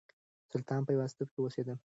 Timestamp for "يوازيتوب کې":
0.95-1.39